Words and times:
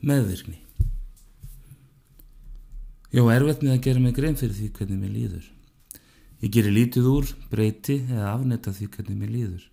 Meðvirkni 0.00 0.56
Jó, 3.10 3.26
erfitt 3.28 3.60
með 3.60 3.74
að 3.74 3.82
gera 3.84 4.00
mig 4.00 4.14
grein 4.16 4.36
fyrir 4.38 4.54
því 4.54 4.68
hvernig 4.76 5.00
mér 5.00 5.10
líður. 5.12 5.46
Ég 6.40 6.52
gerir 6.54 6.72
lítið 6.72 7.08
úr, 7.10 7.32
breyti 7.50 7.96
eða 8.06 8.30
afnetta 8.30 8.72
því 8.72 8.86
hvernig 8.94 9.18
mér 9.18 9.32
líður. 9.34 9.64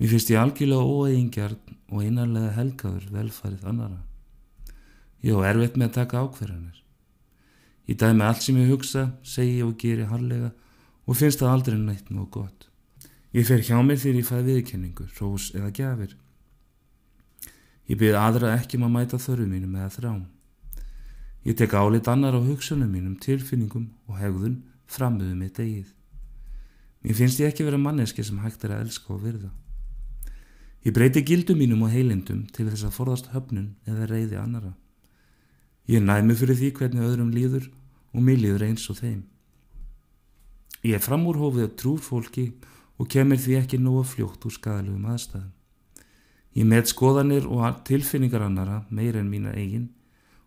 Mér 0.00 0.10
finnst 0.14 0.32
ég 0.32 0.40
algjörlega 0.40 0.94
óeigingjarn 0.96 1.76
og 1.92 2.00
einarlega 2.00 2.54
helgaður 2.56 3.04
velfarið 3.12 3.68
annara. 3.70 4.00
Jó, 5.20 5.36
erfitt 5.44 5.76
með 5.76 5.90
að 5.90 5.98
taka 5.98 6.24
ákverðanir. 6.24 6.80
Ég 7.92 8.00
dæmi 8.00 8.24
allt 8.24 8.42
sem 8.46 8.58
ég 8.58 8.72
hugsa, 8.72 9.04
segi 9.22 9.60
og 9.62 9.76
geri 9.78 10.08
harlega 10.08 10.50
og 11.04 11.20
finnst 11.20 11.44
það 11.44 11.52
aldrei 11.54 11.78
neitt 11.84 12.10
nóg 12.10 12.32
gott. 12.34 12.66
Ég 13.36 13.46
fer 13.46 13.62
hjá 13.62 13.76
mér 13.78 14.00
þegar 14.00 14.22
ég 14.24 14.30
fæði 14.32 14.56
viðkenningu, 14.56 15.06
rós 15.20 15.52
eða 15.54 15.70
gjafir. 15.76 16.16
Ég 17.90 17.98
byrð 17.98 18.20
aðra 18.20 18.52
ekki 18.54 18.78
um 18.78 18.86
að 18.86 18.92
mæta 18.94 19.18
þörfu 19.18 19.48
mínum 19.50 19.74
eða 19.74 19.90
þrám. 19.96 20.20
Ég 21.42 21.56
tek 21.58 21.72
álit 21.74 22.06
annar 22.12 22.36
á 22.38 22.40
hugsunum 22.40 22.92
mínum, 22.92 23.16
tilfinningum 23.18 23.88
og 24.06 24.20
hegðun 24.20 24.60
framöðu 24.86 25.34
mitt 25.34 25.58
eigið. 25.58 25.88
Mér 27.02 27.16
finnst 27.18 27.40
ég 27.42 27.50
ekki 27.50 27.66
vera 27.66 27.80
manneski 27.80 28.22
sem 28.22 28.38
hægt 28.44 28.62
er 28.64 28.76
að 28.76 28.84
elska 28.84 29.14
og 29.14 29.24
virða. 29.24 29.50
Ég 30.86 30.94
breyti 30.94 31.24
gildum 31.26 31.58
mínum 31.58 31.82
og 31.82 31.90
heilindum 31.90 32.46
til 32.54 32.68
þess 32.68 32.86
að 32.86 32.94
forðast 32.94 33.32
höfnun 33.34 33.72
eða 33.88 34.06
reyði 34.08 34.38
annara. 34.38 34.74
Ég 35.90 36.04
næmi 36.04 36.36
fyrir 36.38 36.60
því 36.60 36.72
hvernig 36.78 37.06
öðrum 37.08 37.34
líður 37.34 37.70
og 38.14 38.22
mér 38.22 38.38
líður 38.38 38.68
eins 38.68 38.86
og 38.92 39.00
þeim. 39.00 39.24
Ég 40.86 40.94
er 40.94 41.04
framúrhófið 41.04 41.66
að 41.66 41.78
trúr 41.80 42.04
fólki 42.04 42.52
og 43.00 43.10
kemur 43.10 43.40
því 43.40 43.58
ekki 43.64 43.80
nógu 43.80 44.04
fljótt 44.12 44.46
úr 44.46 44.54
skadalugum 44.54 45.08
aðstæðum. 45.10 45.56
Ég 46.54 46.66
met 46.66 46.90
skoðanir 46.90 47.46
og 47.46 47.84
tilfinningar 47.86 48.42
annara 48.42 48.84
meir 48.90 49.16
en 49.16 49.30
mína 49.30 49.52
eigin 49.54 49.90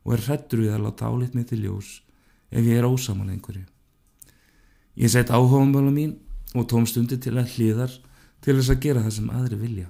og 0.04 0.18
er 0.18 0.26
hrettur 0.28 0.64
við 0.66 0.74
að 0.76 0.84
láta 0.88 1.08
álit 1.08 1.36
mig 1.36 1.48
til 1.48 1.62
ljós 1.64 2.02
ef 2.52 2.66
ég 2.66 2.80
er 2.80 2.88
ósamal 2.88 3.30
einhverju. 3.32 3.64
Ég 5.00 5.10
set 5.10 5.32
áhugamölu 5.32 5.94
mín 5.94 6.18
og 6.54 6.68
tómstundi 6.70 7.18
til 7.18 7.38
að 7.40 7.56
hlýðar 7.56 7.94
til 8.44 8.58
þess 8.60 8.74
að 8.74 8.84
gera 8.84 9.06
það 9.06 9.16
sem 9.16 9.32
aðri 9.34 9.60
vilja. 9.62 9.88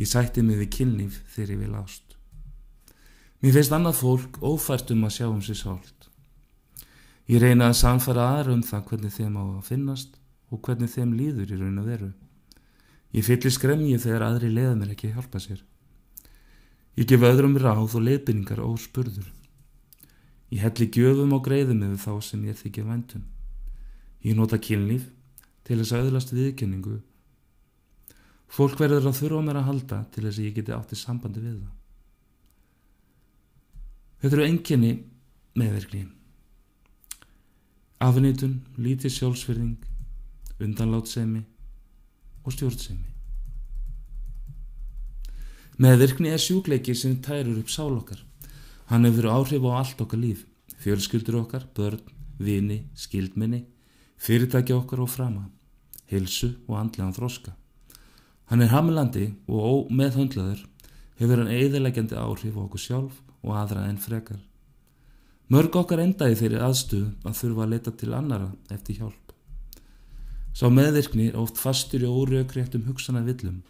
Ég 0.00 0.08
sætti 0.08 0.42
mig 0.42 0.58
við 0.58 0.72
kynlíf 0.78 1.20
þegar 1.34 1.52
ég 1.52 1.60
vil 1.60 1.76
ást. 1.76 2.16
Mér 3.42 3.56
finnst 3.58 3.74
annað 3.76 4.00
fólk 4.00 4.40
ófært 4.40 4.90
um 4.94 5.04
að 5.04 5.14
sjá 5.18 5.28
um 5.28 5.42
sér 5.44 5.58
sált. 5.60 6.08
Ég 7.28 7.42
reyna 7.42 7.68
að 7.70 7.78
samfara 7.78 8.26
aðra 8.32 8.56
um 8.56 8.64
það 8.66 8.84
hvernig 8.88 9.14
þeim 9.14 9.36
á 9.38 9.44
að 9.44 9.68
finnast 9.68 10.18
og 10.50 10.62
hvernig 10.64 10.90
þeim 10.90 11.14
líður 11.18 11.52
í 11.52 11.58
raun 11.60 11.80
að 11.82 11.90
veru. 11.92 12.10
Ég 13.12 13.26
fyllir 13.26 13.52
skremji 13.52 13.98
þegar 14.00 14.24
aðri 14.30 14.48
leiða 14.52 14.74
mér 14.78 14.94
ekki 14.94 15.12
hjálpa 15.12 15.40
sér. 15.42 15.60
Ég 16.96 17.08
gef 17.08 17.24
öðrum 17.24 17.58
ráð 17.60 17.96
og 17.98 18.04
leiðbynningar 18.06 18.62
og 18.64 18.78
spurður. 18.80 19.28
Ég 20.52 20.64
helli 20.64 20.88
gjöfum 20.92 21.32
og 21.36 21.44
greiðum 21.44 21.84
yfir 21.86 22.00
þá 22.00 22.24
sem 22.24 22.44
ég 22.48 22.56
þykja 22.60 22.84
vendum. 22.88 23.24
Ég 24.24 24.36
nota 24.36 24.58
kynlíf 24.60 25.10
til 25.64 25.78
þess 25.80 25.94
að 25.96 26.08
öðlast 26.08 26.32
viðkenningu. 26.36 26.98
Fólk 28.52 28.80
verður 28.80 29.08
að 29.08 29.20
þurfa 29.20 29.44
mér 29.44 29.60
að 29.60 29.68
halda 29.68 30.00
til 30.12 30.26
þess 30.26 30.40
að 30.40 30.48
ég 30.48 30.58
geti 30.58 30.76
átti 30.76 30.98
sambandi 31.00 31.40
við 31.40 31.54
það. 31.60 31.78
Þetta 34.22 34.36
eru 34.38 34.48
enginni 34.48 34.92
meðverkni. 35.58 36.02
Afnýtun, 38.02 38.60
lítið 38.76 39.16
sjálfsverðing, 39.16 39.80
undanlátsemi 40.62 41.44
og 42.44 42.54
stjórnsemi. 42.54 43.08
Meðvirkni 45.82 46.30
er 46.30 46.42
sjúkleiki 46.42 46.94
sem 46.94 47.16
tærur 47.24 47.58
upp 47.62 47.70
sál 47.72 47.94
okkar. 47.96 48.20
Hann 48.90 49.06
hefur 49.08 49.30
áhrif 49.32 49.64
á 49.64 49.70
allt 49.80 50.02
okkar 50.04 50.20
líf, 50.20 50.44
fjölskyldur 50.82 51.40
okkar, 51.40 51.64
börn, 51.74 52.02
vini, 52.38 52.82
skildminni, 52.94 53.64
fyrirtæki 54.20 54.74
okkar 54.76 55.02
og 55.02 55.10
frama, 55.10 55.48
hilsu 56.10 56.52
og 56.68 56.76
andlegan 56.78 57.16
þróska. 57.16 57.56
Hann 58.52 58.60
er 58.60 58.70
hamilandi 58.74 59.30
og 59.48 59.88
ómeðhöndlaður 59.88 60.66
hefur 61.16 61.40
hann 61.40 61.52
eðilegjandi 61.56 62.18
áhrif 62.20 62.58
á 62.58 62.62
okkur 62.66 62.82
sjálf 62.82 63.20
og 63.42 63.56
aðra 63.56 63.86
en 63.88 63.98
frekar. 63.98 64.40
Mörg 65.48 65.74
okkar 65.76 66.02
endaði 66.04 66.36
þeirri 66.38 66.60
aðstuð 66.64 67.06
að 67.26 67.38
þurfa 67.40 67.64
að 67.64 67.72
leta 67.74 67.92
til 67.96 68.12
annara 68.16 68.52
eftir 68.72 69.00
hjálp. 69.00 69.31
Sá 70.52 70.68
meðvirkni 70.68 71.30
er 71.30 71.38
oft 71.40 71.56
fastur 71.56 72.04
í 72.04 72.08
órökréttum 72.08 72.84
hugsana 72.84 73.22
villum 73.24 73.62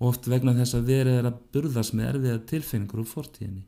og 0.00 0.14
oft 0.14 0.26
vegna 0.26 0.54
þess 0.56 0.78
að 0.78 0.88
verið 0.88 1.18
er 1.20 1.28
að 1.28 1.42
burðast 1.54 1.94
með 1.94 2.08
erfiða 2.08 2.38
tilfinningur 2.50 3.02
úr 3.04 3.10
fortíðinni. 3.10 3.66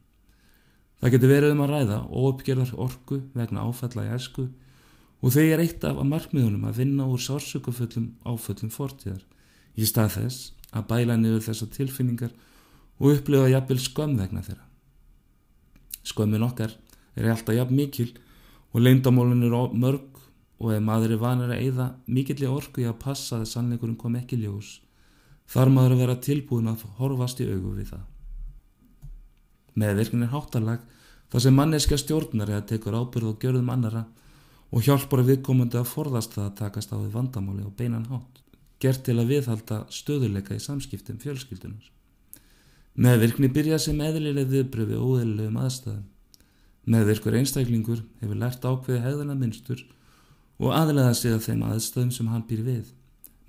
Það 0.98 1.12
getur 1.14 1.30
verið 1.30 1.52
um 1.54 1.62
að 1.62 1.72
ræða 1.74 1.98
óuppgerðar 2.08 2.72
orku 2.80 3.20
vegna 3.36 3.66
áfalla 3.68 4.06
í 4.08 4.14
æsku 4.16 4.46
og 5.20 5.34
þau 5.36 5.44
er 5.44 5.62
eitt 5.62 5.84
af 5.84 6.00
markmiðunum 6.00 6.64
að 6.68 6.80
vinna 6.80 7.06
úr 7.12 7.20
sársökufullum 7.22 8.08
áföllum 8.24 8.72
fortíðar 8.72 9.22
í 9.76 9.86
stað 9.88 10.16
þess 10.16 10.50
að 10.72 10.88
bæla 10.90 11.18
niður 11.20 11.44
þessa 11.44 11.68
tilfinningar 11.76 12.32
og 12.98 13.18
upplifa 13.18 13.52
jafnvel 13.52 13.78
skömm 13.84 14.16
vegna 14.18 14.42
þeirra. 14.46 14.64
Skömmin 16.04 16.48
okkar 16.48 16.74
er 17.14 17.30
alltaf 17.30 17.56
jafn 17.56 17.76
mikil 17.78 18.10
og 18.72 18.82
leindamólun 18.82 19.44
er 19.46 19.76
mörg 19.76 20.23
og 20.62 20.72
ef 20.74 20.82
maður 20.82 21.16
er 21.16 21.22
vanir 21.22 21.52
að 21.52 21.62
eyða 21.66 21.86
mikilli 22.06 22.48
orku 22.48 22.84
í 22.84 22.88
að 22.88 23.00
passa 23.02 23.40
að 23.40 23.50
sannleikurinn 23.50 23.98
kom 24.00 24.16
ekki 24.18 24.38
ljós 24.42 24.78
þar 25.50 25.72
maður 25.74 25.94
að 25.94 26.02
vera 26.04 26.20
tilbúin 26.24 26.70
að 26.70 26.84
horfast 26.98 27.40
í 27.42 27.48
augu 27.50 27.74
við 27.76 27.90
það. 27.92 28.04
Meðvirknin 29.74 30.26
er 30.26 30.32
háttalag 30.32 30.84
þar 31.32 31.44
sem 31.44 31.58
manneska 31.58 31.98
stjórnar 31.98 32.52
eða 32.52 32.66
tekur 32.70 32.96
ábyrð 32.96 33.32
og 33.32 33.40
gjörðum 33.42 33.72
annara 33.74 34.04
og 34.74 34.86
hjálpar 34.86 35.24
viðkomandi 35.26 35.78
að 35.80 35.90
forðast 35.90 36.36
það 36.36 36.46
að 36.46 36.56
takast 36.62 36.94
á 36.94 36.96
við 36.96 37.10
vandamáli 37.14 37.66
og 37.66 37.74
beinan 37.78 38.08
hátt, 38.10 38.40
gert 38.82 39.04
til 39.06 39.18
að 39.18 39.34
viðhalda 39.34 39.82
stöðuleika 39.92 40.56
í 40.56 40.62
samskiptum 40.62 41.20
fjölskyldunar. 41.22 41.90
Meðvirkni 42.94 43.50
byrja 43.50 43.78
sem 43.82 44.00
eðlileg 44.00 44.48
viðbröfi 44.50 44.96
og 44.98 45.16
óeðlilegum 45.18 45.58
aðstæðum. 45.58 46.04
Meðvirkur 46.94 47.36
einstaklingur 47.38 48.02
hefur 48.20 48.38
lært 48.38 48.66
ákveði 48.66 49.00
hegðana 49.02 49.34
minnstur 49.38 49.82
og 50.64 50.72
aðlega 50.72 51.14
sig 51.16 51.34
að 51.34 51.46
þeim 51.48 51.64
aðstöðum 51.68 52.12
sem 52.16 52.28
hann 52.32 52.46
býr 52.48 52.62
við 52.64 52.92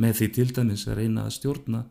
með 0.01 0.17
því 0.19 0.27
til 0.35 0.47
dæmis 0.57 0.87
að 0.89 0.97
reyna 0.99 1.23
að 1.23 1.35
stjórna 1.37 1.85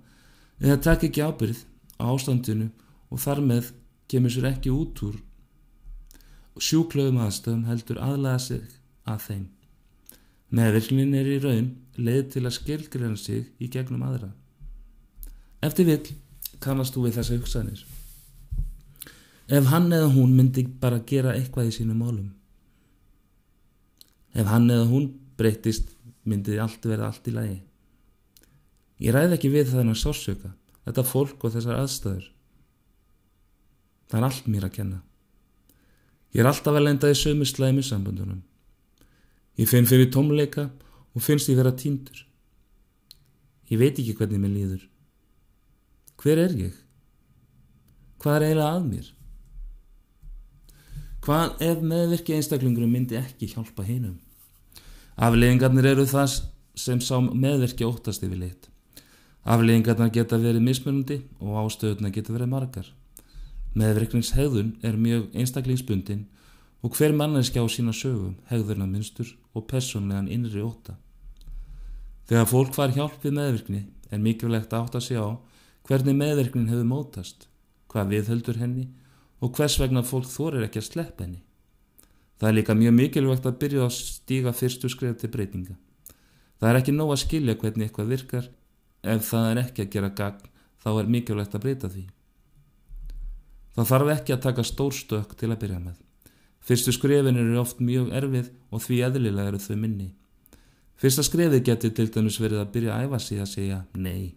eða 0.60 0.82
taka 0.84 1.08
ekki 1.08 1.24
ábyrð 1.24 1.62
á 1.96 2.04
ástandinu 2.12 2.68
og 3.08 3.22
þar 3.24 3.40
með 3.48 3.70
kemur 4.12 4.34
sér 4.34 4.50
ekki 4.50 4.72
út 4.74 5.00
úr 5.06 5.16
sjúklögum 6.60 7.22
aðstöðum 7.24 7.64
heldur 7.70 7.98
aðlega 8.02 8.38
sig 8.38 8.66
að 9.08 9.24
þeim. 9.28 9.46
Meðvirknin 10.54 11.16
er 11.18 11.30
í 11.32 11.40
raun 11.42 11.70
leið 11.96 12.28
til 12.36 12.44
að 12.44 12.56
skilgreina 12.58 13.18
sig 13.18 13.48
í 13.58 13.70
gegnum 13.72 14.04
aðra. 14.06 14.30
Eftir 15.64 15.88
vill 15.88 16.14
kannast 16.62 16.94
þú 16.94 17.08
við 17.08 17.18
þessa 17.18 17.38
hugsanir. 17.40 17.82
Ef 19.48 19.66
hann 19.72 19.90
eða 19.92 20.12
hún 20.14 20.36
myndi 20.36 20.66
bara 20.80 21.02
gera 21.08 21.34
eitthvað 21.34 21.72
í 21.72 21.76
sínum 21.80 22.00
málum 22.04 22.30
Ef 24.34 24.50
hann 24.50 24.70
eða 24.70 24.88
hún 24.90 25.08
breytist 25.38 25.92
myndið 26.26 26.62
allt 26.64 26.86
verða 26.88 27.10
allt 27.10 27.28
í 27.30 27.34
lagi. 27.34 27.58
Ég 29.02 29.14
ræði 29.14 29.36
ekki 29.36 29.50
við 29.52 29.72
þennan 29.72 29.98
sársöka, 29.98 30.52
þetta 30.86 31.04
fólk 31.06 31.44
og 31.44 31.54
þessar 31.54 31.80
aðstæður. 31.82 32.30
Það 34.10 34.20
er 34.20 34.26
allt 34.28 34.48
mér 34.50 34.68
að 34.68 34.76
kenna. 34.78 35.00
Ég 36.34 36.42
er 36.42 36.50
alltaf 36.50 36.74
að 36.74 36.86
lenda 36.86 37.10
í 37.10 37.18
sömu 37.18 37.46
slæmi 37.46 37.82
sambundunum. 37.86 38.42
Ég 39.58 39.70
finn 39.70 39.86
fyrir 39.86 40.10
tómleika 40.10 40.68
og 41.14 41.22
finnst 41.22 41.50
ég 41.50 41.58
vera 41.60 41.74
tíndur. 41.78 42.24
Ég 43.70 43.78
veit 43.78 43.98
ekki 43.98 44.16
hvernig 44.18 44.42
mér 44.42 44.54
líður. 44.54 44.88
Hver 46.18 46.40
er 46.42 46.56
ég? 46.58 46.74
Hvað 48.22 48.36
er 48.38 48.46
eiginlega 48.48 48.72
að 48.72 48.88
mér? 48.88 49.10
Hvað 51.24 51.62
ef 51.64 51.82
meðvirkja 51.84 52.38
einstaklingurum 52.38 52.90
myndi 52.92 53.16
ekki 53.20 53.48
hjálpa 53.52 53.86
hinnum? 53.86 54.18
Afleggingarnir 55.14 55.86
eru 55.92 56.04
það 56.10 56.40
sem 56.74 56.98
sá 56.98 57.20
meðverkja 57.22 57.86
óttast 57.86 58.24
yfir 58.26 58.40
lit. 58.40 58.68
Afleggingarnar 59.46 60.10
geta 60.10 60.40
verið 60.42 60.64
mismunandi 60.66 61.20
og 61.38 61.60
ástöðuna 61.62 62.10
geta 62.10 62.34
verið 62.34 62.50
margar. 62.50 62.88
Meðverkningshegðun 63.78 64.72
er 64.82 64.98
mjög 64.98 65.28
einstaklingsbundin 65.38 66.26
og 66.82 66.98
hver 66.98 67.14
manneski 67.14 67.62
á 67.62 67.66
sína 67.70 67.94
sögum, 67.94 68.34
hegðurna 68.50 68.88
mynstur 68.90 69.30
og 69.54 69.68
personlegan 69.70 70.28
innri 70.28 70.62
óta. 70.62 70.98
Þegar 72.26 72.50
fólk 72.50 72.74
far 72.74 72.90
hjálp 72.96 73.22
við 73.22 73.38
meðverkni 73.38 73.86
er 74.10 74.22
mikilvægt 74.22 74.74
að 74.74 74.82
átta 74.82 75.00
sig 75.00 75.20
á 75.20 75.38
hvernig 75.86 76.18
meðverknin 76.18 76.70
hefur 76.72 76.90
mótast, 76.90 77.46
hvað 77.86 78.14
viðhöldur 78.16 78.58
henni 78.58 78.88
og 79.38 79.54
hvers 79.54 79.78
vegna 79.78 80.02
fólk 80.02 80.26
þorir 80.26 80.66
ekki 80.66 80.82
að 80.82 80.90
sleppa 80.90 81.26
henni. 81.26 81.44
Það 82.40 82.48
er 82.48 82.56
líka 82.58 82.74
mjög 82.74 82.94
mikilvægt 82.98 83.46
að 83.46 83.58
byrja 83.62 83.84
að 83.86 83.94
stíga 83.98 84.52
fyrstu 84.52 84.90
skrif 84.90 85.16
til 85.20 85.30
breytinga. 85.30 85.76
Það 86.58 86.70
er 86.70 86.80
ekki 86.80 86.94
nóg 86.94 87.12
að 87.14 87.22
skilja 87.22 87.54
hvernig 87.60 87.88
eitthvað 87.88 88.10
virkar, 88.10 88.50
ef 89.04 89.28
það 89.28 89.50
er 89.50 89.62
ekki 89.62 89.84
að 89.84 89.92
gera 89.94 90.10
gagn 90.18 90.50
þá 90.84 90.90
er 90.92 91.10
mikilvægt 91.14 91.54
að 91.56 91.64
breyta 91.64 91.90
því. 91.92 92.04
Það 93.74 93.88
þarf 93.90 94.10
ekki 94.14 94.34
að 94.34 94.42
taka 94.44 94.64
stór 94.66 94.94
stök 94.94 95.34
til 95.38 95.50
að 95.50 95.60
byrja 95.64 95.80
með. 95.82 95.96
Fyrstu 96.64 96.94
skrefin 96.94 97.36
eru 97.40 97.58
oft 97.60 97.80
mjög 97.84 98.12
erfið 98.16 98.50
og 98.72 98.84
því 98.84 99.00
eðlilega 99.08 99.50
eru 99.50 99.60
þau 99.60 99.76
minni. 99.76 100.08
Fyrsta 101.00 101.24
skrefið 101.26 101.64
getur 101.66 101.92
til 101.96 102.06
dæmis 102.14 102.38
verið 102.40 102.62
að 102.62 102.70
byrja 102.76 102.94
að 102.94 103.08
æfa 103.08 103.20
sig 103.20 103.42
að 103.42 103.50
segja 103.50 103.80
nei, 103.98 104.34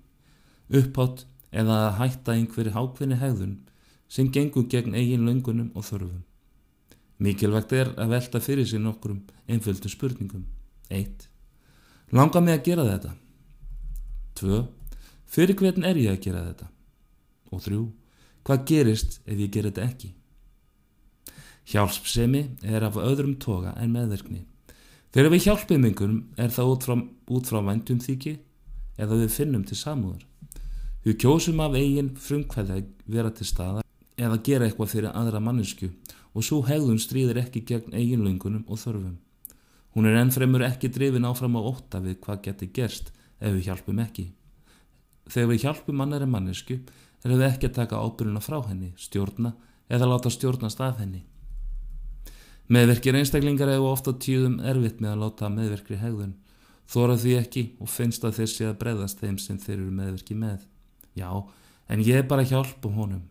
upphátt 0.74 1.28
eða 1.52 1.78
að 1.86 2.00
hætta 2.02 2.36
einhverju 2.36 2.74
hákvinni 2.76 3.20
hegðun 3.22 3.54
sem 4.12 4.32
gengur 4.34 4.66
gegn 4.72 4.98
eigin 4.98 5.28
löngunum 5.28 5.70
og 5.76 5.86
þörfum. 5.88 6.26
Mikilvægt 7.18 7.74
er 7.74 7.94
að 7.98 8.12
velta 8.14 8.40
fyrir 8.44 8.68
sig 8.68 8.82
nokkrum 8.82 9.24
einföldu 9.50 9.90
spurningum. 9.90 10.46
1. 10.90 11.28
Langar 12.14 12.44
mig 12.46 12.60
að 12.60 12.68
gera 12.70 12.86
þetta? 12.86 13.14
2. 14.38 14.60
Fyrir 15.26 15.58
hvern 15.58 15.88
er 15.88 15.98
ég 15.98 16.14
að 16.14 16.22
gera 16.28 16.44
þetta? 16.46 16.68
Og 17.52 17.64
3. 17.66 17.80
Hvað 18.46 18.68
gerist 18.70 19.18
ef 19.26 19.42
ég 19.42 19.52
ger 19.52 19.66
þetta 19.68 19.88
ekki? 19.88 20.14
Hjálpsemi 21.68 22.44
er 22.64 22.86
af 22.88 22.96
öðrum 23.02 23.36
toga 23.42 23.74
en 23.82 23.92
meðverkni. 23.92 24.46
Þegar 25.12 25.34
við 25.34 25.44
hjálpum 25.48 25.88
einhverjum 25.90 26.22
er 26.38 26.54
það 26.54 26.72
út 26.72 26.86
frá, 26.86 26.96
út 27.34 27.50
frá 27.50 27.60
væntum 27.66 28.00
þykji 28.04 28.38
eða 29.02 29.18
við 29.24 29.34
finnum 29.34 29.66
til 29.68 29.80
samúðar. 29.80 30.22
Við 31.04 31.18
kjósum 31.24 31.60
af 31.66 31.76
eigin 31.76 32.14
frumkvæði 32.22 32.78
að 32.78 32.88
vera 33.10 33.34
til 33.34 33.48
staða 33.50 33.84
eða 34.18 34.40
gera 34.46 34.68
eitthvað 34.68 34.94
fyrir 34.94 35.12
aðra 35.16 35.42
mannesku 35.44 35.90
og 36.38 36.46
svo 36.46 36.62
hegðun 36.68 37.00
stríðir 37.02 37.40
ekki 37.42 37.64
gegn 37.66 37.96
eiginlöngunum 37.98 38.68
og 38.70 38.78
þörfum. 38.78 39.16
Hún 39.98 40.06
er 40.06 40.20
ennfremur 40.20 40.62
ekki 40.68 40.92
drifin 40.94 41.26
áfram 41.26 41.58
á 41.58 41.62
ótta 41.66 41.98
við 42.04 42.20
hvað 42.22 42.44
getur 42.46 42.70
gerst 42.76 43.10
ef 43.42 43.56
við 43.56 43.72
hjálpum 43.72 44.02
ekki. 44.04 44.28
Þegar 45.26 45.50
við 45.50 45.64
hjálpum 45.64 46.04
annari 46.06 46.28
mannesku 46.30 46.78
erum 47.26 47.42
við 47.42 47.48
ekki 47.48 47.72
að 47.72 47.80
taka 47.80 48.04
ábyrjuna 48.04 48.44
frá 48.46 48.60
henni, 48.68 48.92
stjórna 49.02 49.56
eða 49.90 50.12
láta 50.12 50.30
stjórnast 50.30 50.84
af 50.86 51.02
henni. 51.02 51.24
Meðverkir 52.70 53.18
einstaklingar 53.18 53.72
hefur 53.72 53.96
ofta 53.96 54.14
tíðum 54.14 54.60
erfitt 54.62 55.02
með 55.02 55.16
að 55.16 55.24
láta 55.24 55.50
meðverkri 55.50 55.98
hegðun, 56.02 56.36
þóra 56.86 57.16
því 57.18 57.34
ekki 57.40 57.64
og 57.82 57.90
finnst 57.90 58.28
að 58.28 58.42
þeir 58.42 58.52
sé 58.52 58.68
að 58.68 58.80
breyðast 58.84 59.24
þeim 59.24 59.38
sem 59.42 59.58
þeir 59.64 59.80
eru 59.80 59.94
meðverki 59.96 60.38
með. 60.38 60.68
Já, 61.18 61.32
en 61.90 62.04
ég 62.06 62.22
er 62.22 62.30
bara 62.30 62.46
hjálp 62.46 62.86
um 62.86 63.00
honum 63.02 63.26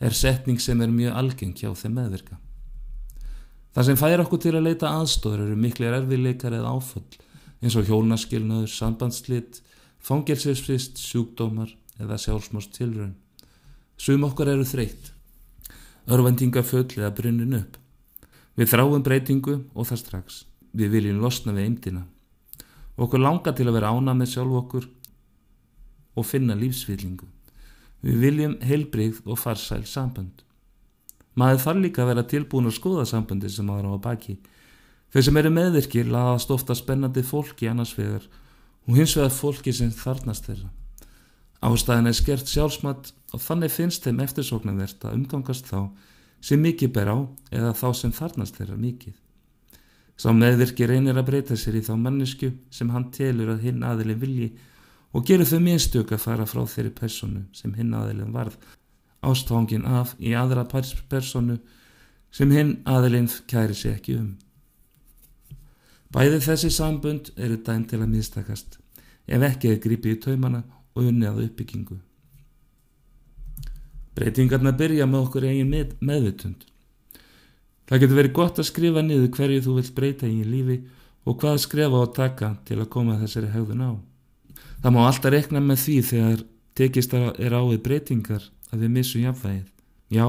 er 0.00 0.14
setning 0.14 0.60
sem 0.62 0.80
er 0.82 0.92
mjög 0.92 1.16
algeng 1.18 1.54
hjá 1.58 1.72
þeim 1.74 1.96
meðvirka. 1.98 2.38
Það 3.74 3.88
sem 3.88 3.98
fær 4.00 4.22
okkur 4.24 4.40
til 4.42 4.54
að 4.56 4.66
leita 4.66 4.90
aðstóður 4.90 5.44
eru 5.46 5.56
miklir 5.58 5.96
erfiðleikar 5.98 6.56
eða 6.56 6.74
áföll 6.74 7.18
eins 7.58 7.74
og 7.78 7.88
hjónaskilnaður, 7.88 8.70
sambandslit, 8.70 9.60
fangelsisfrist, 9.98 11.00
sjúkdómar 11.02 11.72
eða 11.98 12.18
sjálfsmást 12.22 12.76
tilrönd. 12.76 13.16
Sum 13.98 14.26
okkar 14.28 14.52
eru 14.52 14.66
þreytt, 14.66 15.10
örvendinga 16.06 16.62
full 16.62 16.86
eða 16.86 17.10
brunnin 17.14 17.56
upp. 17.58 17.78
Við 18.58 18.70
þráum 18.72 19.02
breytingu 19.06 19.56
og 19.74 19.88
það 19.90 20.02
strax. 20.04 20.44
Við 20.74 20.94
viljum 20.94 21.22
losna 21.22 21.54
við 21.54 21.66
eimdina. 21.66 22.04
Okkur 22.98 23.22
langar 23.22 23.54
til 23.54 23.66
að 23.68 23.78
vera 23.78 23.90
ána 23.94 24.14
með 24.14 24.32
sjálf 24.34 24.54
okkur 24.62 24.88
og 26.18 26.26
finna 26.26 26.54
lífsvillingu. 26.58 27.26
Við 28.04 28.20
viljum 28.22 28.54
heilbrigð 28.62 29.24
og 29.26 29.40
farsæl 29.40 29.82
sambönd. 29.88 30.44
Maður 31.38 31.62
þarf 31.64 31.82
líka 31.82 32.02
að 32.02 32.10
vera 32.12 32.26
tilbúin 32.30 32.70
að 32.70 32.76
skoða 32.78 33.04
samböndi 33.06 33.50
sem 33.50 33.66
maður 33.66 33.90
á 33.90 33.92
að 33.94 34.04
baki. 34.06 34.34
Þeir 35.14 35.24
sem 35.24 35.38
eru 35.40 35.52
meðvirkir 35.54 36.10
laðast 36.12 36.50
ofta 36.54 36.76
spennandi 36.78 37.22
fólki 37.26 37.70
annars 37.70 37.94
vegar 37.98 38.26
og 38.88 38.96
hins 38.98 39.14
vegar 39.16 39.34
fólki 39.34 39.72
sem 39.74 39.92
þarnast 39.94 40.48
þeirra. 40.48 40.70
Ástæðin 41.64 42.10
er 42.10 42.14
skert 42.14 42.50
sjálfsmatt 42.50 43.12
og 43.34 43.42
þannig 43.42 43.72
finnst 43.74 44.04
þeim 44.06 44.20
eftirsóknarvert 44.22 45.06
að 45.08 45.16
umgangast 45.18 45.70
þá 45.70 45.88
sem 46.44 46.60
mikið 46.62 46.92
ber 46.94 47.10
á 47.10 47.18
eða 47.50 47.72
þá 47.74 47.88
sem 47.98 48.14
þarnast 48.14 48.60
þeirra 48.60 48.78
mikið. 48.78 49.16
Sá 50.18 50.30
meðvirki 50.34 50.86
reynir 50.86 51.18
að 51.18 51.28
breyta 51.30 51.56
sér 51.58 51.78
í 51.78 51.84
þá 51.86 51.92
mannesku 51.98 52.52
sem 52.74 52.90
hann 52.90 53.10
telur 53.14 53.52
að 53.54 53.64
hinn 53.66 53.84
aðilin 53.86 54.22
vilji 54.22 54.48
og 55.12 55.24
gerur 55.26 55.48
þau 55.48 55.60
minnstök 55.64 56.12
að 56.12 56.24
fara 56.24 56.46
frá 56.46 56.64
þeirri 56.68 56.92
personu 56.94 57.44
sem 57.56 57.72
hinn 57.74 57.94
aðilin 57.96 58.34
varð 58.34 58.58
ástfangin 59.24 59.86
af 59.86 60.14
í 60.18 60.34
aðra 60.36 60.66
personu 60.68 61.58
sem 62.30 62.50
hinn 62.52 62.76
aðilin 62.86 63.28
kæri 63.48 63.74
sér 63.74 63.96
ekki 63.96 64.18
um. 64.18 64.36
Bæði 66.12 66.40
þessi 66.44 66.70
sambund 66.72 67.32
eru 67.36 67.58
dæm 67.60 67.84
til 67.88 68.00
að 68.00 68.12
mistakast 68.12 68.78
ef 69.28 69.42
ekki 69.44 69.72
er 69.72 69.80
gripið 69.82 70.14
í 70.14 70.20
taumana 70.24 70.62
og 70.94 71.08
unnið 71.10 71.28
að 71.30 71.42
uppbyggingu. 71.46 71.98
Breytingarna 74.16 74.72
byrja 74.74 75.06
með 75.06 75.26
okkur 75.26 75.46
eigin 75.46 75.68
með, 75.70 75.92
meðvitund. 76.00 76.64
Það 77.88 78.00
getur 78.02 78.18
verið 78.18 78.36
gott 78.36 78.58
að 78.58 78.68
skrifa 78.68 79.02
niður 79.04 79.28
hverju 79.36 79.64
þú 79.64 79.74
vilt 79.78 79.92
breyta 79.96 80.28
í 80.28 80.40
lífi 80.44 80.78
og 81.28 81.38
hvað 81.40 81.60
skrefa 81.62 82.00
og 82.02 82.14
taka 82.16 82.54
til 82.68 82.80
að 82.80 82.90
koma 82.92 83.18
þessari 83.20 83.52
hegðun 83.52 83.84
á. 83.84 83.90
Það 84.82 84.94
má 84.94 85.00
alltaf 85.06 85.34
rekna 85.34 85.62
með 85.64 85.82
því 85.82 85.96
þegar 86.10 86.44
tekist 86.78 87.14
er 87.18 87.54
á 87.54 87.62
við 87.66 87.80
breytingar 87.86 88.44
að 88.70 88.84
við 88.84 88.94
missum 88.94 89.24
jafnvægið. 89.24 89.66
Já, 90.14 90.26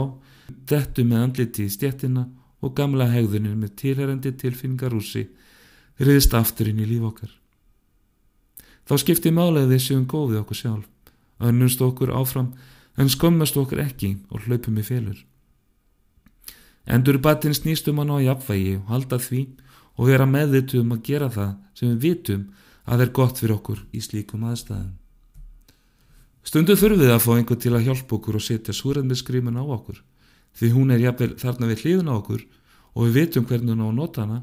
þetta 0.69 1.05
með 1.05 1.25
andliti 1.25 1.65
í 1.67 1.73
stjettina 1.73 2.25
og 2.59 2.73
gamla 2.75 3.07
hegðunir 3.11 3.55
með 3.55 3.75
tilherandi 3.79 4.33
tilfinningarúsi 4.35 5.27
riðist 5.99 6.33
aftur 6.33 6.71
inn 6.71 6.81
í 6.81 6.87
líf 6.89 7.05
okkar. 7.11 7.31
Þá 8.89 8.93
skiptir 9.03 9.35
málega 9.35 9.69
við 9.69 9.83
séum 9.85 10.05
góðið 10.09 10.41
okkur 10.41 10.57
sjálf, 10.57 10.87
önnumst 11.39 11.81
okkur 11.85 12.13
áfram 12.17 12.53
en 12.99 13.11
skommast 13.11 13.57
okkur 13.59 13.83
ekki 13.85 14.15
og 14.33 14.47
hlaupum 14.47 14.79
í 14.81 14.85
félur. 14.85 15.19
Endur 16.89 17.19
batinn 17.21 17.53
snýstum 17.53 18.01
hann 18.01 18.09
á 18.09 18.17
jafnvægi 18.23 18.79
og 18.79 18.89
halda 18.89 19.19
því 19.21 19.43
og 19.99 20.09
vera 20.09 20.25
meðvitu 20.25 20.81
um 20.81 20.95
að 20.95 21.03
gera 21.05 21.29
það 21.29 21.51
sem 21.77 21.91
við 21.93 22.07
vitum 22.07 22.47
að 22.89 23.05
er 23.05 23.13
gott 23.13 23.37
fyrir 23.37 23.57
okkur 23.59 23.83
í 23.93 24.01
slíkum 24.01 24.47
aðstæðum. 24.49 24.95
Stundu 26.45 26.73
þurfum 26.79 27.03
við 27.03 27.11
að 27.13 27.23
fá 27.25 27.31
einhver 27.35 27.59
til 27.61 27.73
að 27.75 27.85
hjálpa 27.85 28.15
okkur 28.17 28.39
og 28.39 28.43
setja 28.43 28.73
súræðmiðskrimun 28.73 29.59
á 29.59 29.63
okkur 29.63 29.99
því 30.57 30.69
hún 30.73 30.93
er 30.95 31.03
jafnvel 31.03 31.35
þarna 31.37 31.69
við 31.69 31.83
hlýðun 31.83 32.09
á 32.09 32.13
okkur 32.15 32.45
og 32.95 33.05
við 33.05 33.17
vitum 33.19 33.45
hvernig 33.45 33.75
hún 33.75 33.83
á 33.85 33.87
að 33.89 33.99
nota 33.99 34.23
hana 34.25 34.39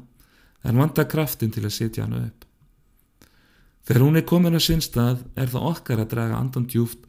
en 0.63 0.79
vanda 0.79 1.07
kraftin 1.09 1.51
til 1.51 1.65
að 1.65 1.75
setja 1.75 2.05
hana 2.05 2.21
upp. 2.29 2.45
Þegar 3.87 4.05
hún 4.05 4.19
er 4.19 4.27
komin 4.29 4.55
að 4.55 4.65
sinn 4.67 4.83
stað 4.83 5.25
er 5.35 5.51
það 5.51 5.67
okkar 5.71 6.03
að 6.03 6.11
draga 6.13 6.39
andan 6.39 6.69
djúft 6.69 7.03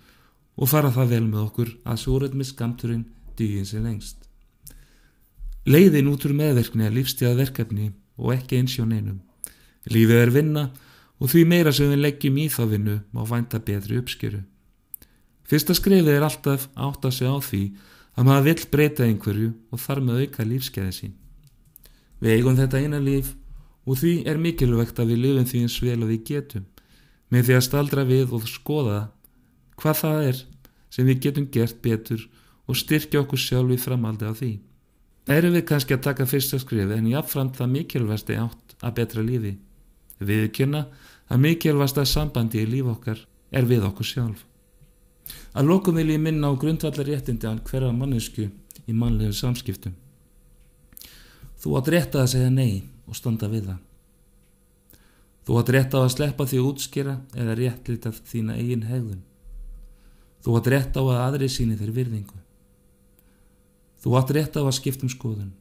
og 0.59 0.73
fara 0.73 0.91
það 0.95 1.15
vel 1.15 1.23
með 1.29 1.45
okkur 1.45 1.73
að 1.85 2.03
súræðmiðskamturinn 2.03 3.07
dýgin 3.39 3.69
sér 3.69 3.87
lengst. 3.87 4.19
Leiðin 5.69 6.11
út 6.11 6.25
úr 6.27 6.35
meðverkni 6.35 6.87
er 6.89 6.95
lífstíðað 6.97 7.43
verkefni 7.45 7.93
og 8.19 8.35
ekki 8.35 8.59
eins 8.59 8.75
hjá 8.75 8.87
neinum. 8.89 9.21
Lífið 9.87 10.23
er 10.25 10.35
vinna 10.35 10.69
og 10.71 10.88
því 11.27 11.45
meira 11.51 11.73
sem 11.75 11.91
við 11.91 12.03
leggjum 12.05 12.39
í 12.39 12.47
þá 12.53 12.63
vinnu 12.71 12.97
má 13.11 13.25
vænta 13.27 13.59
betri 13.59 13.99
uppskjöru. 13.99 14.45
Fyrsta 15.49 15.75
skrifið 15.75 16.13
er 16.13 16.27
alltaf 16.27 16.69
átt 16.77 17.09
að 17.09 17.17
segja 17.17 17.35
á 17.35 17.41
því 17.43 17.63
að 18.15 18.29
maður 18.29 18.47
vill 18.47 18.69
breyta 18.71 19.07
einhverju 19.07 19.51
og 19.73 19.83
þar 19.83 20.03
með 20.05 20.23
auka 20.23 20.47
lífskeiði 20.47 20.95
sín. 20.95 21.15
Við 22.23 22.35
eigum 22.37 22.59
þetta 22.59 22.83
eina 22.83 23.01
líf 23.03 23.33
og 23.89 23.99
því 23.99 24.15
er 24.29 24.41
mikilvægt 24.43 24.99
að 25.01 25.15
við 25.15 25.23
lifum 25.25 25.49
því 25.49 25.63
eins 25.65 25.79
vel 25.83 25.99
að 25.99 26.11
við 26.13 26.25
getum 26.31 26.67
með 27.33 27.49
því 27.49 27.57
að 27.59 27.67
staldra 27.67 28.05
við 28.09 28.35
og 28.37 28.49
skoða 28.51 28.99
hvað 29.79 30.01
það 30.03 30.25
er 30.29 30.43
sem 30.95 31.09
við 31.09 31.23
getum 31.27 31.49
gert 31.55 31.81
betur 31.85 32.25
og 32.69 32.79
styrkja 32.79 33.23
okkur 33.23 33.41
sjálf 33.41 33.75
í 33.75 33.81
framaldi 33.81 34.29
á 34.29 34.33
því. 34.37 34.53
Erum 35.29 35.55
við 35.57 35.67
kannski 35.69 35.97
að 35.97 36.05
taka 36.09 36.27
fyrsta 36.29 36.61
skrifið 36.61 36.99
en 36.99 37.11
jáfnframt 37.13 37.57
það 37.59 37.73
mikilvægst 37.75 38.31
er 38.33 38.45
átt 38.47 38.77
að 38.81 38.95
betra 39.01 39.25
lífi. 39.25 39.55
Við 40.19 40.51
kynna 40.57 40.87
að 41.29 41.43
mikilvægsta 41.45 42.05
sambandi 42.09 42.63
í 42.63 42.69
líf 42.69 42.91
okkar 42.95 43.25
er 43.51 43.67
við 43.69 43.87
okkur 43.89 44.07
sjálf. 44.07 44.45
Að 45.53 45.69
lokum 45.71 45.97
vil 45.99 46.11
ég 46.13 46.21
minna 46.23 46.51
á 46.51 46.61
grundvallar 46.61 47.07
réttindi 47.09 47.49
að 47.49 47.63
hverja 47.69 47.93
mannesku 47.93 48.49
í 48.89 48.97
mannlegu 48.97 49.35
samskiptum. 49.37 49.95
Þú 51.59 51.77
átt 51.79 51.93
rétt 51.93 52.17
að 52.17 52.33
segja 52.35 52.51
nei 52.55 52.85
og 53.09 53.17
standa 53.19 53.49
við 53.51 53.71
það. 53.71 53.79
Þú 55.49 55.57
átt 55.59 55.73
rétt 55.75 55.95
á 55.97 55.99
að 56.03 56.13
sleppa 56.13 56.47
því 56.47 56.59
útskýra 56.61 57.15
eða 57.35 57.57
réttlita 57.59 58.13
þína 58.13 58.59
eigin 58.61 58.85
hegðun. 58.85 59.23
Þú 60.45 60.59
átt 60.59 60.69
rétt 60.75 60.99
á 61.01 61.03
að 61.03 61.23
aðri 61.23 61.49
síni 61.51 61.79
þeir 61.79 61.95
virðingu. 61.97 62.37
Þú 64.05 64.19
átt 64.21 64.35
rétt 64.37 64.59
á 64.61 64.63
að 64.63 64.77
skiptum 64.77 65.11
skoðun. 65.11 65.55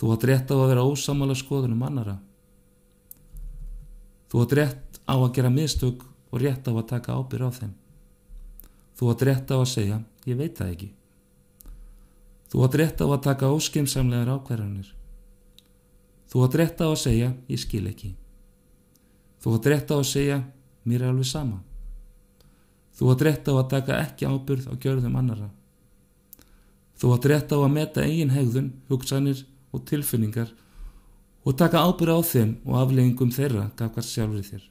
Þú 0.00 0.14
átt 0.14 0.26
rétt 0.30 0.50
á 0.50 0.56
að 0.56 0.70
vera 0.72 0.86
ósamála 0.88 1.36
skoðunum 1.38 1.84
annara. 1.86 2.16
Þú 4.28 4.44
átt 4.44 4.54
rétt 4.58 5.00
á 5.08 5.14
að 5.16 5.32
gera 5.38 5.50
mistök 5.52 6.04
og 6.04 6.42
rétt 6.42 6.68
á 6.68 6.72
að 6.72 6.88
taka 6.90 7.16
ábyrg 7.16 7.48
á 7.48 7.50
þeim. 7.58 7.74
Þú 8.98 9.10
átt 9.12 9.24
rétt 9.24 9.52
á 9.54 9.56
að 9.56 9.70
segja, 9.72 9.98
ég 10.28 10.36
veit 10.36 10.58
það 10.58 10.72
ekki. 10.74 10.88
Þú 12.48 12.64
átt 12.64 12.78
rétt 12.80 13.00
á 13.00 13.06
að 13.08 13.22
taka 13.24 13.52
óskimsamlegar 13.54 14.32
ákverðanir. 14.36 14.90
Þú 16.28 16.44
átt 16.44 16.58
rétt 16.60 16.82
á 16.84 16.86
að 16.88 17.00
segja, 17.00 17.30
ég 17.48 17.62
skil 17.62 17.86
ekki. 17.88 18.12
Þú 19.40 19.54
átt 19.56 19.68
rétt 19.72 19.92
á 19.92 19.96
að 19.96 20.08
segja, 20.12 20.38
mér 20.84 21.04
er 21.06 21.12
alveg 21.12 21.28
sama. 21.30 21.62
Þú 22.98 23.12
átt 23.14 23.24
rétt 23.24 23.48
á 23.48 23.52
að 23.54 23.70
taka 23.72 24.00
ekki 24.02 24.28
ábyrð 24.28 24.68
á 24.68 24.74
gjörðum 24.76 25.16
annara. 25.16 25.48
Þú 26.98 27.12
átt 27.14 27.28
rétt 27.30 27.52
á 27.54 27.56
að 27.56 27.72
meta 27.72 28.04
eigin 28.04 28.34
hegðun, 28.34 28.72
hugsanir 28.90 29.44
og 29.72 29.84
tilfinningar 29.88 30.50
og 31.44 31.56
taka 31.58 31.84
ábyrð 31.86 32.18
á 32.18 32.20
þeim 32.32 32.50
og 32.66 32.80
afleggingum 32.82 33.30
þeirra 33.34 33.70
gafkvært 33.78 34.10
sjálfur 34.10 34.44
þér. 34.50 34.64